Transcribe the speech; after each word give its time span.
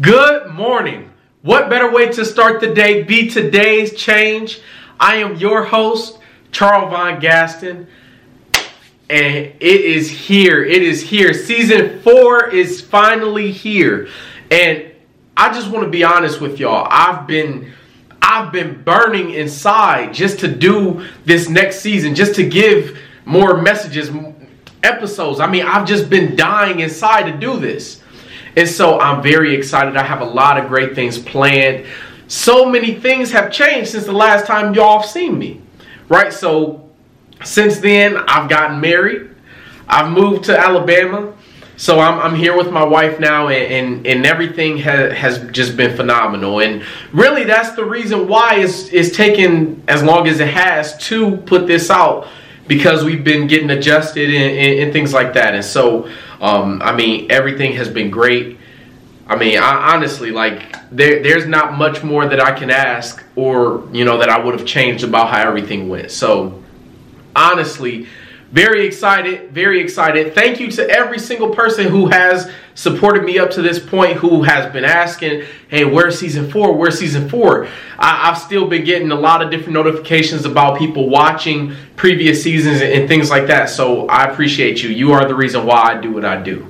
Good 0.00 0.52
morning. 0.54 1.10
What 1.42 1.68
better 1.68 1.90
way 1.90 2.08
to 2.12 2.24
start 2.24 2.60
the 2.60 2.72
day? 2.72 3.02
Be 3.02 3.28
today's 3.28 3.94
change. 3.94 4.60
I 4.98 5.16
am 5.16 5.36
your 5.36 5.62
host, 5.62 6.18
Charles 6.52 6.90
Von 6.90 7.20
Gaston, 7.20 7.86
and 9.10 9.36
it 9.36 9.60
is 9.60 10.08
here. 10.08 10.64
It 10.64 10.82
is 10.82 11.02
here. 11.02 11.34
Season 11.34 12.00
four 12.00 12.48
is 12.48 12.80
finally 12.80 13.52
here, 13.52 14.08
and 14.50 14.90
I 15.36 15.52
just 15.52 15.70
want 15.70 15.84
to 15.84 15.90
be 15.90 16.02
honest 16.02 16.40
with 16.40 16.58
y'all. 16.58 16.86
I've 16.90 17.26
been. 17.26 17.72
I've 18.22 18.52
been 18.52 18.82
burning 18.82 19.30
inside 19.30 20.14
just 20.14 20.38
to 20.40 20.48
do 20.48 21.06
this 21.24 21.48
next 21.48 21.80
season, 21.80 22.14
just 22.14 22.34
to 22.36 22.48
give 22.48 22.98
more 23.24 23.60
messages, 23.60 24.10
episodes. 24.82 25.40
I 25.40 25.50
mean, 25.50 25.66
I've 25.66 25.86
just 25.86 26.08
been 26.08 26.36
dying 26.36 26.80
inside 26.80 27.30
to 27.30 27.36
do 27.36 27.58
this. 27.58 27.99
And 28.56 28.68
so 28.68 28.98
I'm 28.98 29.22
very 29.22 29.54
excited. 29.54 29.96
I 29.96 30.02
have 30.02 30.20
a 30.20 30.24
lot 30.24 30.58
of 30.58 30.68
great 30.68 30.94
things 30.94 31.18
planned. 31.18 31.86
So 32.28 32.68
many 32.68 32.94
things 32.94 33.32
have 33.32 33.50
changed 33.50 33.90
since 33.90 34.04
the 34.04 34.12
last 34.12 34.46
time 34.46 34.74
y'all 34.74 35.00
have 35.00 35.10
seen 35.10 35.38
me, 35.38 35.60
right? 36.08 36.32
So 36.32 36.88
since 37.42 37.78
then, 37.78 38.16
I've 38.16 38.48
gotten 38.48 38.80
married. 38.80 39.30
I've 39.88 40.12
moved 40.12 40.44
to 40.44 40.58
Alabama. 40.58 41.34
So 41.76 41.98
I'm, 41.98 42.18
I'm 42.18 42.34
here 42.36 42.54
with 42.56 42.70
my 42.70 42.84
wife 42.84 43.18
now, 43.18 43.48
and, 43.48 43.72
and, 43.72 44.06
and 44.06 44.26
everything 44.26 44.76
has, 44.78 45.14
has 45.14 45.50
just 45.50 45.78
been 45.78 45.96
phenomenal. 45.96 46.60
And 46.60 46.84
really, 47.12 47.44
that's 47.44 47.70
the 47.70 47.84
reason 47.84 48.28
why 48.28 48.56
it's, 48.56 48.88
it's 48.92 49.16
taken 49.16 49.82
as 49.88 50.02
long 50.02 50.28
as 50.28 50.40
it 50.40 50.48
has 50.48 50.98
to 51.08 51.38
put 51.38 51.66
this 51.66 51.88
out 51.88 52.28
because 52.68 53.02
we've 53.02 53.24
been 53.24 53.46
getting 53.46 53.70
adjusted 53.70 54.28
and, 54.28 54.58
and, 54.58 54.80
and 54.80 54.92
things 54.92 55.14
like 55.14 55.32
that. 55.32 55.54
And 55.54 55.64
so 55.64 56.08
um, 56.40 56.80
I 56.82 56.94
mean, 56.94 57.30
everything 57.30 57.72
has 57.74 57.88
been 57.88 58.10
great. 58.10 58.58
I 59.26 59.36
mean, 59.36 59.58
I, 59.58 59.94
honestly, 59.94 60.30
like 60.30 60.74
there, 60.90 61.22
there's 61.22 61.46
not 61.46 61.76
much 61.76 62.02
more 62.02 62.26
that 62.26 62.40
I 62.40 62.58
can 62.58 62.70
ask, 62.70 63.22
or 63.36 63.88
you 63.92 64.04
know, 64.04 64.18
that 64.18 64.28
I 64.28 64.38
would 64.42 64.58
have 64.58 64.66
changed 64.66 65.04
about 65.04 65.28
how 65.28 65.46
everything 65.46 65.88
went. 65.88 66.10
So, 66.10 66.62
honestly, 67.36 68.06
very 68.52 68.84
excited, 68.84 69.52
very 69.52 69.80
excited. 69.80 70.34
Thank 70.34 70.58
you 70.58 70.70
to 70.72 70.90
every 70.90 71.20
single 71.20 71.50
person 71.50 71.86
who 71.86 72.08
has 72.08 72.50
supported 72.74 73.22
me 73.22 73.38
up 73.38 73.50
to 73.52 73.62
this 73.62 73.78
point, 73.78 74.16
who 74.16 74.42
has 74.42 74.72
been 74.72 74.84
asking, 74.84 75.44
hey, 75.68 75.84
where's 75.84 76.18
season 76.18 76.50
four? 76.50 76.72
Where's 76.72 76.98
season 76.98 77.28
four? 77.28 77.68
I, 77.96 78.26
have 78.26 78.38
still 78.38 78.66
been 78.66 78.84
getting 78.84 79.12
a 79.12 79.16
lot 79.16 79.40
of 79.40 79.50
different 79.50 79.74
notifications 79.74 80.44
about 80.44 80.78
people 80.78 81.08
watching 81.08 81.76
previous 81.94 82.42
seasons 82.42 82.80
and, 82.80 82.92
and 82.92 83.08
things 83.08 83.30
like 83.30 83.46
that. 83.46 83.70
So 83.70 84.08
I 84.08 84.24
appreciate 84.24 84.82
you. 84.82 84.90
You 84.90 85.12
are 85.12 85.28
the 85.28 85.34
reason 85.36 85.64
why 85.64 85.82
I 85.82 86.00
do 86.00 86.12
what 86.12 86.24
I 86.24 86.42
do. 86.42 86.66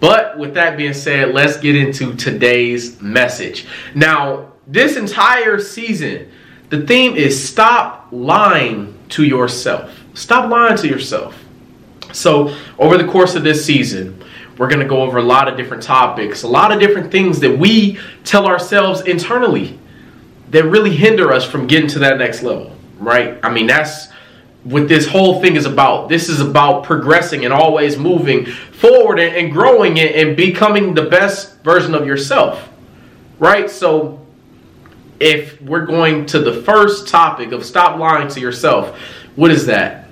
But 0.00 0.36
with 0.36 0.54
that 0.54 0.76
being 0.76 0.94
said, 0.94 1.32
let's 1.32 1.58
get 1.58 1.76
into 1.76 2.14
today's 2.16 3.00
message. 3.00 3.66
Now, 3.94 4.52
this 4.66 4.96
entire 4.96 5.60
season, 5.60 6.28
the 6.70 6.84
theme 6.86 7.16
is 7.16 7.48
stop 7.48 8.08
lying 8.10 8.98
to 9.10 9.24
yourself. 9.24 9.97
Stop 10.18 10.50
lying 10.50 10.76
to 10.78 10.88
yourself. 10.88 11.38
So, 12.12 12.52
over 12.76 12.98
the 12.98 13.06
course 13.06 13.36
of 13.36 13.44
this 13.44 13.64
season, 13.64 14.20
we're 14.56 14.66
going 14.66 14.80
to 14.80 14.88
go 14.88 15.02
over 15.02 15.18
a 15.18 15.22
lot 15.22 15.46
of 15.46 15.56
different 15.56 15.80
topics, 15.80 16.42
a 16.42 16.48
lot 16.48 16.72
of 16.72 16.80
different 16.80 17.12
things 17.12 17.38
that 17.38 17.56
we 17.56 18.00
tell 18.24 18.46
ourselves 18.46 19.02
internally 19.02 19.78
that 20.50 20.64
really 20.64 20.94
hinder 20.94 21.32
us 21.32 21.48
from 21.48 21.68
getting 21.68 21.88
to 21.90 22.00
that 22.00 22.18
next 22.18 22.42
level, 22.42 22.76
right? 22.98 23.38
I 23.44 23.50
mean, 23.52 23.68
that's 23.68 24.08
what 24.64 24.88
this 24.88 25.06
whole 25.06 25.40
thing 25.40 25.54
is 25.54 25.66
about. 25.66 26.08
This 26.08 26.28
is 26.28 26.40
about 26.40 26.82
progressing 26.82 27.44
and 27.44 27.54
always 27.54 27.96
moving 27.96 28.44
forward 28.44 29.20
and, 29.20 29.52
growing 29.52 30.00
and 30.00 30.36
becoming 30.36 30.94
the 30.94 31.04
best 31.04 31.62
version 31.62 31.94
of 31.94 32.04
yourself, 32.04 32.68
right? 33.38 33.70
So, 33.70 34.26
if 35.20 35.62
we're 35.62 35.86
going 35.86 36.26
to 36.26 36.40
the 36.40 36.62
first 36.62 37.06
topic 37.06 37.52
of 37.52 37.64
stop 37.64 38.00
lying 38.00 38.26
to 38.30 38.40
yourself, 38.40 38.98
what 39.36 39.52
is 39.52 39.66
that? 39.66 40.07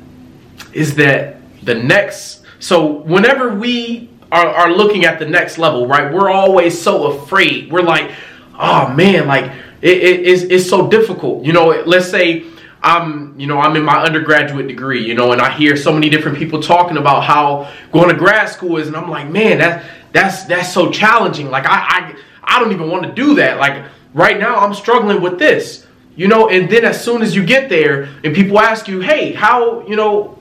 Is 0.77 0.95
that 0.97 1.37
the 1.63 1.75
next 1.75 2.43
so 2.59 2.87
whenever 3.03 3.55
we 3.55 4.11
are, 4.31 4.47
are 4.47 4.73
looking 4.73 5.05
at 5.05 5.19
the 5.19 5.27
next 5.27 5.59
level 5.59 5.87
right 5.87 6.13
we're 6.13 6.31
always 6.31 6.81
so 6.81 7.13
afraid. 7.13 7.71
We're 7.71 7.83
like 7.83 8.11
oh 8.59 8.93
man 8.93 9.27
like 9.27 9.51
it, 9.83 9.99
it, 9.99 10.27
it's, 10.27 10.43
it's 10.43 10.69
so 10.69 10.89
difficult. 10.89 11.45
You 11.45 11.53
know 11.53 11.83
let's 11.87 12.09
say 12.09 12.45
i'm 12.83 13.39
you 13.41 13.47
know 13.47 13.59
i'm 13.59 13.75
in 13.75 13.83
my 13.83 14.03
undergraduate 14.03 14.69
degree 14.69 15.03
you 15.03 15.15
know 15.15 15.33
and 15.33 15.41
i 15.41 15.51
hear 15.51 15.75
so 15.79 15.91
many 15.91 16.11
different 16.11 16.37
people 16.37 16.61
talking 16.61 16.99
about 16.99 17.25
how 17.25 17.73
going 17.91 18.11
to 18.11 18.15
grad 18.15 18.51
school 18.51 18.77
is 18.77 18.87
and 18.87 18.95
i'm 18.95 19.09
like 19.09 19.31
man 19.31 19.57
that 19.57 19.83
that's 20.13 20.45
that's 20.45 20.73
so 20.73 20.91
challenging. 20.91 21.51
Like 21.51 21.65
i 21.67 21.79
i, 21.79 22.17
I 22.45 22.61
don't 22.61 22.73
even 22.73 22.91
want 22.91 23.05
to 23.05 23.13
do 23.13 23.35
that. 23.37 23.59
Like 23.59 23.85
right 24.15 24.39
now 24.39 24.57
i'm 24.57 24.75
struggling 24.75 25.21
with 25.21 25.39
this 25.39 25.87
you 26.17 26.27
know 26.27 26.49
and 26.49 26.69
then 26.71 26.85
as 26.85 27.03
soon 27.03 27.23
as 27.23 27.37
you 27.37 27.45
get 27.45 27.69
there 27.69 28.09
and 28.25 28.35
people 28.35 28.59
ask 28.59 28.89
you 28.89 29.01
hey 29.01 29.33
how 29.33 29.87
you 29.87 29.97
know 29.97 30.39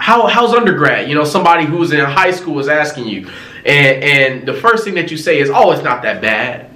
how 0.00 0.26
how's 0.26 0.54
undergrad? 0.54 1.08
You 1.08 1.14
know, 1.14 1.24
somebody 1.24 1.66
who's 1.66 1.92
in 1.92 2.00
high 2.00 2.30
school 2.30 2.58
is 2.58 2.68
asking 2.68 3.06
you, 3.06 3.28
and 3.66 4.02
and 4.02 4.48
the 4.48 4.54
first 4.54 4.82
thing 4.82 4.94
that 4.94 5.10
you 5.10 5.18
say 5.18 5.38
is, 5.40 5.50
"Oh, 5.52 5.72
it's 5.72 5.82
not 5.82 6.02
that 6.02 6.22
bad." 6.22 6.70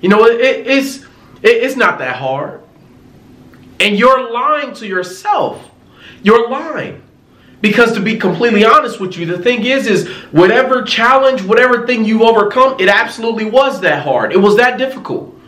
You 0.00 0.08
know, 0.08 0.24
it, 0.24 0.66
it's 0.66 0.96
it, 1.42 1.62
it's 1.62 1.76
not 1.76 1.98
that 1.98 2.16
hard, 2.16 2.62
and 3.78 3.98
you're 3.98 4.32
lying 4.32 4.74
to 4.76 4.86
yourself. 4.86 5.70
You're 6.22 6.48
lying. 6.48 7.02
Because 7.60 7.92
to 7.92 8.00
be 8.00 8.16
completely 8.16 8.64
honest 8.64 8.98
with 9.00 9.18
you, 9.18 9.26
the 9.26 9.36
thing 9.36 9.66
is, 9.66 9.86
is 9.86 10.08
whatever 10.32 10.82
challenge, 10.82 11.42
whatever 11.42 11.86
thing 11.86 12.06
you 12.06 12.24
overcome, 12.24 12.80
it 12.80 12.88
absolutely 12.88 13.44
was 13.44 13.82
that 13.82 14.02
hard. 14.02 14.32
It 14.32 14.38
was 14.38 14.56
that 14.56 14.78
difficult. 14.78 15.38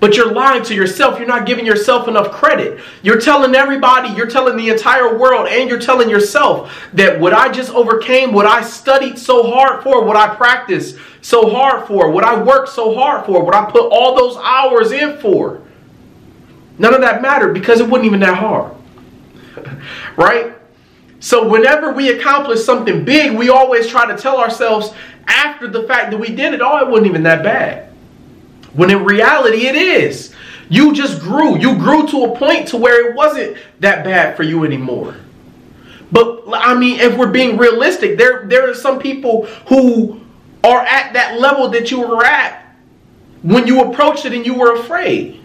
But 0.00 0.16
you're 0.16 0.32
lying 0.32 0.62
to 0.64 0.74
yourself. 0.74 1.18
You're 1.18 1.26
not 1.26 1.46
giving 1.46 1.66
yourself 1.66 2.06
enough 2.06 2.30
credit. 2.30 2.80
You're 3.02 3.20
telling 3.20 3.54
everybody, 3.54 4.10
you're 4.14 4.30
telling 4.30 4.56
the 4.56 4.68
entire 4.68 5.18
world, 5.18 5.48
and 5.48 5.68
you're 5.68 5.80
telling 5.80 6.08
yourself 6.08 6.72
that 6.92 7.18
what 7.18 7.32
I 7.32 7.50
just 7.50 7.72
overcame, 7.72 8.32
what 8.32 8.46
I 8.46 8.62
studied 8.62 9.18
so 9.18 9.42
hard 9.50 9.82
for, 9.82 10.04
what 10.04 10.16
I 10.16 10.34
practiced 10.36 10.98
so 11.20 11.50
hard 11.50 11.86
for, 11.86 12.10
what 12.10 12.22
I 12.22 12.40
worked 12.40 12.68
so 12.68 12.94
hard 12.94 13.26
for, 13.26 13.44
what 13.44 13.54
I 13.54 13.68
put 13.70 13.90
all 13.90 14.14
those 14.14 14.36
hours 14.36 14.92
in 14.92 15.18
for, 15.18 15.62
none 16.78 16.94
of 16.94 17.00
that 17.00 17.20
mattered 17.20 17.52
because 17.52 17.80
it 17.80 17.88
wasn't 17.88 18.06
even 18.06 18.20
that 18.20 18.38
hard. 18.38 18.74
right? 20.16 20.54
So 21.20 21.48
whenever 21.48 21.92
we 21.92 22.10
accomplish 22.10 22.64
something 22.64 23.04
big, 23.04 23.36
we 23.36 23.48
always 23.48 23.88
try 23.88 24.06
to 24.06 24.16
tell 24.16 24.38
ourselves 24.38 24.92
after 25.26 25.66
the 25.66 25.82
fact 25.82 26.12
that 26.12 26.18
we 26.18 26.28
did 26.28 26.54
it, 26.54 26.60
oh, 26.62 26.78
it 26.78 26.88
wasn't 26.88 27.08
even 27.08 27.24
that 27.24 27.42
bad. 27.42 27.87
When 28.78 28.90
in 28.90 29.04
reality, 29.04 29.66
it 29.66 29.74
is. 29.74 30.32
You 30.68 30.92
just 30.92 31.20
grew. 31.20 31.58
You 31.58 31.74
grew 31.78 32.06
to 32.06 32.26
a 32.26 32.36
point 32.36 32.68
to 32.68 32.76
where 32.76 33.08
it 33.08 33.16
wasn't 33.16 33.56
that 33.80 34.04
bad 34.04 34.36
for 34.36 34.44
you 34.44 34.64
anymore. 34.64 35.16
But 36.12 36.44
I 36.52 36.74
mean, 36.74 37.00
if 37.00 37.18
we're 37.18 37.32
being 37.32 37.56
realistic, 37.56 38.16
there 38.16 38.46
there 38.46 38.70
are 38.70 38.74
some 38.74 39.00
people 39.00 39.46
who 39.66 40.20
are 40.62 40.78
at 40.82 41.12
that 41.14 41.40
level 41.40 41.68
that 41.70 41.90
you 41.90 42.06
were 42.06 42.24
at 42.24 42.72
when 43.42 43.66
you 43.66 43.80
approached 43.80 44.26
it 44.26 44.32
and 44.32 44.46
you 44.46 44.54
were 44.54 44.76
afraid. 44.76 45.40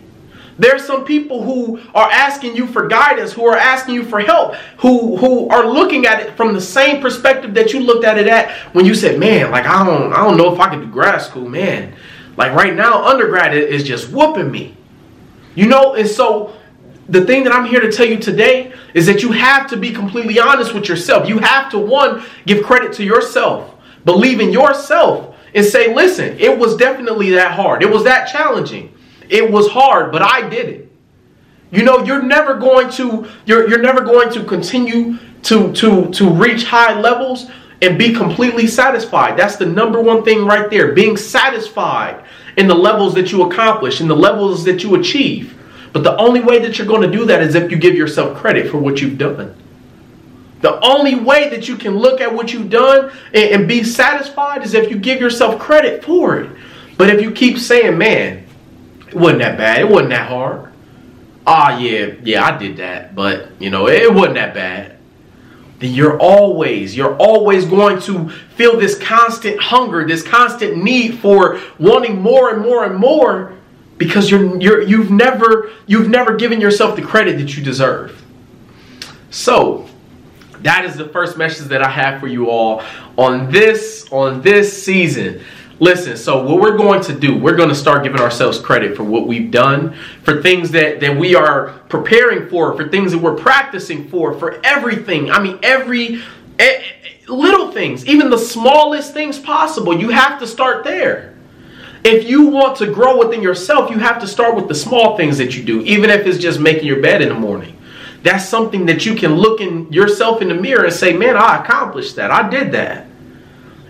There 0.59 0.75
are 0.75 0.79
some 0.79 1.03
people 1.03 1.41
who 1.41 1.79
are 1.95 2.11
asking 2.11 2.55
you 2.55 2.67
for 2.67 2.87
guidance, 2.87 3.33
who 3.33 3.47
are 3.47 3.57
asking 3.57 3.95
you 3.95 4.03
for 4.03 4.19
help, 4.19 4.53
who 4.77 5.17
who 5.17 5.49
are 5.49 5.65
looking 5.65 6.05
at 6.05 6.19
it 6.19 6.37
from 6.37 6.53
the 6.53 6.61
same 6.61 7.01
perspective 7.01 7.55
that 7.55 7.73
you 7.73 7.79
looked 7.79 8.05
at 8.05 8.19
it 8.19 8.27
at 8.27 8.51
when 8.75 8.85
you 8.85 8.93
said, 8.93 9.19
"Man, 9.19 9.49
like 9.49 9.65
I 9.65 9.83
don't 9.83 10.13
I 10.13 10.17
don't 10.17 10.37
know 10.37 10.53
if 10.53 10.59
I 10.59 10.69
could 10.69 10.81
do 10.81 10.87
grad 10.87 11.19
school, 11.19 11.49
man. 11.49 11.95
Like 12.37 12.53
right 12.53 12.75
now, 12.75 13.05
undergrad 13.05 13.55
is 13.55 13.83
just 13.83 14.09
whooping 14.09 14.51
me. 14.51 14.75
You 15.55 15.67
know, 15.67 15.93
and 15.93 16.07
so 16.07 16.55
the 17.07 17.25
thing 17.25 17.43
that 17.43 17.53
I'm 17.53 17.65
here 17.65 17.81
to 17.81 17.91
tell 17.91 18.07
you 18.07 18.17
today 18.17 18.73
is 18.93 19.05
that 19.05 19.21
you 19.21 19.31
have 19.31 19.69
to 19.69 19.77
be 19.77 19.91
completely 19.91 20.39
honest 20.39 20.73
with 20.73 20.87
yourself. 20.87 21.27
You 21.27 21.39
have 21.39 21.69
to, 21.71 21.79
one, 21.79 22.23
give 22.45 22.65
credit 22.65 22.93
to 22.93 23.03
yourself, 23.03 23.75
believe 24.05 24.39
in 24.39 24.51
yourself, 24.51 25.35
and 25.53 25.65
say, 25.65 25.93
listen, 25.93 26.37
it 26.39 26.57
was 26.57 26.75
definitely 26.75 27.31
that 27.31 27.51
hard. 27.51 27.83
It 27.83 27.89
was 27.89 28.03
that 28.05 28.25
challenging. 28.25 28.93
It 29.29 29.51
was 29.51 29.69
hard, 29.69 30.11
but 30.11 30.21
I 30.21 30.47
did 30.49 30.69
it. 30.69 30.91
You 31.71 31.83
know, 31.83 32.03
you're 32.03 32.21
never 32.21 32.53
going 32.55 32.89
to 32.91 33.27
you're 33.45 33.67
you're 33.67 33.81
never 33.81 34.01
going 34.01 34.31
to 34.33 34.43
continue 34.43 35.17
to 35.43 35.73
to 35.73 36.11
to 36.11 36.29
reach 36.29 36.65
high 36.65 36.99
levels 36.99 37.49
and 37.83 37.97
be 37.97 38.13
completely 38.13 38.65
satisfied. 38.65 39.37
That's 39.37 39.57
the 39.57 39.65
number 39.65 40.01
one 40.01 40.23
thing 40.23 40.45
right 40.45 40.69
there. 40.69 40.93
Being 40.93 41.17
satisfied 41.17 42.23
in 42.55 42.67
the 42.67 42.75
levels 42.75 43.13
that 43.15 43.31
you 43.31 43.43
accomplish, 43.43 43.99
in 43.99 44.07
the 44.07 44.15
levels 44.15 44.63
that 44.63 44.83
you 44.83 44.95
achieve. 44.95 45.59
But 45.91 46.03
the 46.03 46.15
only 46.17 46.39
way 46.39 46.59
that 46.59 46.77
you're 46.77 46.87
going 46.87 47.01
to 47.01 47.11
do 47.11 47.25
that 47.25 47.41
is 47.41 47.55
if 47.55 47.69
you 47.69 47.77
give 47.77 47.95
yourself 47.95 48.37
credit 48.37 48.71
for 48.71 48.77
what 48.77 49.01
you've 49.01 49.17
done. 49.17 49.55
The 50.61 50.79
only 50.79 51.15
way 51.15 51.49
that 51.49 51.67
you 51.67 51.75
can 51.75 51.97
look 51.97 52.21
at 52.21 52.33
what 52.33 52.53
you've 52.53 52.69
done 52.69 53.11
and, 53.33 53.51
and 53.51 53.67
be 53.67 53.83
satisfied 53.83 54.63
is 54.63 54.73
if 54.73 54.89
you 54.89 54.97
give 54.97 55.19
yourself 55.19 55.59
credit 55.59 56.05
for 56.05 56.39
it. 56.39 56.49
But 56.97 57.09
if 57.09 57.21
you 57.21 57.31
keep 57.31 57.57
saying, 57.57 57.97
man, 57.97 58.45
it 59.09 59.13
wasn't 59.13 59.39
that 59.39 59.57
bad, 59.57 59.81
it 59.81 59.89
wasn't 59.89 60.11
that 60.11 60.29
hard. 60.29 60.71
Ah, 61.45 61.75
oh, 61.75 61.79
yeah, 61.79 62.13
yeah, 62.23 62.45
I 62.45 62.57
did 62.57 62.77
that, 62.77 63.13
but 63.13 63.49
you 63.59 63.69
know, 63.69 63.89
it 63.89 64.13
wasn't 64.13 64.35
that 64.35 64.53
bad 64.53 64.93
then 65.83 65.93
you're 65.93 66.17
always, 66.19 66.95
you're 66.95 67.17
always 67.17 67.65
going 67.65 67.99
to 68.01 68.29
feel 68.29 68.79
this 68.79 68.97
constant 68.97 69.59
hunger, 69.59 70.07
this 70.07 70.23
constant 70.23 70.81
need 70.81 71.19
for 71.19 71.59
wanting 71.77 72.21
more 72.21 72.53
and 72.53 72.61
more 72.61 72.85
and 72.85 72.95
more 72.95 73.57
because 73.97 74.31
you're, 74.31 74.59
you're 74.61 74.81
you've 74.81 75.11
never 75.11 75.71
you've 75.85 76.09
never 76.09 76.35
given 76.35 76.61
yourself 76.61 76.95
the 76.95 77.01
credit 77.01 77.37
that 77.37 77.57
you 77.57 77.63
deserve. 77.63 78.23
So, 79.29 79.89
that 80.61 80.85
is 80.85 80.95
the 80.95 81.09
first 81.09 81.37
message 81.37 81.67
that 81.67 81.81
I 81.81 81.89
have 81.89 82.21
for 82.21 82.27
you 82.27 82.49
all 82.49 82.81
on 83.17 83.51
this 83.51 84.07
on 84.09 84.41
this 84.41 84.83
season. 84.83 85.41
Listen, 85.83 86.15
so 86.15 86.41
what 86.41 86.61
we're 86.61 86.77
going 86.77 87.01
to 87.01 87.13
do, 87.13 87.37
we're 87.37 87.57
going 87.57 87.67
to 87.67 87.75
start 87.75 88.05
giving 88.05 88.21
ourselves 88.21 88.57
credit 88.57 88.95
for 88.95 89.03
what 89.03 89.27
we've 89.27 89.51
done, 89.51 89.93
for 90.23 90.41
things 90.41 90.71
that, 90.71 91.01
that 91.01 91.17
we 91.17 91.35
are 91.35 91.73
preparing 91.89 92.47
for, 92.47 92.73
for 92.77 92.87
things 92.87 93.11
that 93.11 93.17
we're 93.17 93.35
practicing 93.35 94.07
for, 94.07 94.33
for 94.39 94.65
everything. 94.65 95.29
I 95.29 95.43
mean, 95.43 95.59
every 95.61 96.21
little 97.27 97.73
things, 97.73 98.05
even 98.05 98.29
the 98.29 98.37
smallest 98.37 99.13
things 99.13 99.37
possible. 99.37 99.99
You 99.99 100.07
have 100.07 100.39
to 100.39 100.47
start 100.47 100.85
there. 100.85 101.33
If 102.05 102.29
you 102.29 102.47
want 102.47 102.77
to 102.77 102.85
grow 102.85 103.17
within 103.17 103.41
yourself, 103.41 103.91
you 103.91 103.99
have 103.99 104.21
to 104.21 104.27
start 104.27 104.55
with 104.55 104.69
the 104.69 104.75
small 104.75 105.17
things 105.17 105.37
that 105.37 105.53
you 105.53 105.65
do, 105.65 105.81
even 105.81 106.09
if 106.09 106.25
it's 106.25 106.37
just 106.37 106.61
making 106.61 106.85
your 106.85 107.01
bed 107.01 107.21
in 107.21 107.27
the 107.27 107.35
morning. 107.35 107.77
That's 108.21 108.47
something 108.47 108.85
that 108.85 109.05
you 109.05 109.15
can 109.15 109.35
look 109.35 109.59
in 109.59 109.91
yourself 109.91 110.41
in 110.41 110.47
the 110.47 110.55
mirror 110.55 110.85
and 110.85 110.93
say, 110.93 111.11
man, 111.11 111.35
I 111.35 111.61
accomplished 111.61 112.15
that. 112.15 112.31
I 112.31 112.47
did 112.47 112.71
that. 112.71 113.07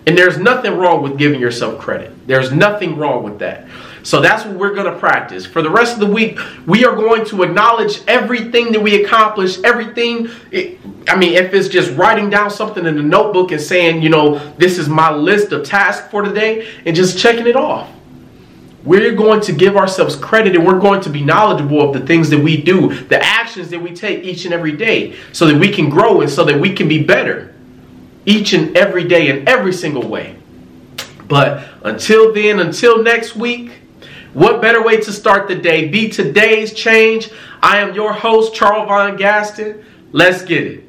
And 0.06 0.18
there's 0.18 0.38
nothing 0.38 0.76
wrong 0.76 1.02
with 1.02 1.16
giving 1.16 1.40
yourself 1.40 1.80
credit. 1.80 2.12
There's 2.26 2.52
nothing 2.52 2.96
wrong 2.96 3.22
with 3.22 3.38
that. 3.38 3.66
So 4.02 4.20
that's 4.20 4.44
what 4.44 4.56
we're 4.56 4.74
going 4.74 4.92
to 4.92 4.98
practice. 4.98 5.46
For 5.46 5.62
the 5.62 5.70
rest 5.70 5.94
of 5.94 6.00
the 6.00 6.06
week, 6.06 6.38
we 6.66 6.84
are 6.84 6.94
going 6.94 7.24
to 7.26 7.42
acknowledge 7.42 8.02
everything 8.06 8.70
that 8.72 8.82
we 8.82 9.02
accomplish, 9.02 9.58
everything. 9.64 10.28
It, 10.50 10.78
I 11.08 11.16
mean, 11.16 11.32
if 11.32 11.54
it's 11.54 11.68
just 11.68 11.96
writing 11.96 12.28
down 12.28 12.50
something 12.50 12.84
in 12.84 12.98
a 12.98 13.02
notebook 13.02 13.50
and 13.50 13.60
saying, 13.60 14.02
you 14.02 14.10
know, 14.10 14.38
this 14.58 14.78
is 14.78 14.90
my 14.90 15.10
list 15.10 15.52
of 15.52 15.64
tasks 15.64 16.06
for 16.10 16.20
today, 16.20 16.68
and 16.84 16.94
just 16.94 17.18
checking 17.18 17.46
it 17.46 17.56
off. 17.56 17.90
We're 18.84 19.14
going 19.14 19.40
to 19.40 19.52
give 19.54 19.78
ourselves 19.78 20.14
credit 20.14 20.54
and 20.54 20.66
we're 20.66 20.78
going 20.78 21.00
to 21.00 21.08
be 21.08 21.22
knowledgeable 21.22 21.80
of 21.80 21.98
the 21.98 22.06
things 22.06 22.28
that 22.28 22.38
we 22.38 22.60
do, 22.60 22.94
the 23.04 23.24
actions 23.24 23.70
that 23.70 23.80
we 23.80 23.94
take 23.94 24.22
each 24.22 24.44
and 24.44 24.52
every 24.52 24.72
day, 24.72 25.16
so 25.32 25.46
that 25.46 25.58
we 25.58 25.72
can 25.72 25.88
grow 25.88 26.20
and 26.20 26.28
so 26.28 26.44
that 26.44 26.60
we 26.60 26.74
can 26.74 26.86
be 26.86 27.02
better 27.02 27.53
each 28.26 28.52
and 28.52 28.76
every 28.76 29.04
day 29.04 29.28
in 29.28 29.48
every 29.48 29.72
single 29.72 30.06
way. 30.06 30.36
But 31.28 31.66
until 31.82 32.32
then, 32.32 32.60
until 32.60 33.02
next 33.02 33.36
week, 33.36 33.72
what 34.34 34.60
better 34.60 34.82
way 34.82 34.96
to 34.98 35.12
start 35.12 35.48
the 35.48 35.54
day? 35.54 35.88
Be 35.88 36.08
today's 36.08 36.72
change. 36.72 37.30
I 37.62 37.78
am 37.78 37.94
your 37.94 38.12
host, 38.12 38.54
Charles 38.54 38.88
Von 38.88 39.16
Gaston. 39.16 39.84
Let's 40.12 40.42
get 40.42 40.64
it. 40.64 40.84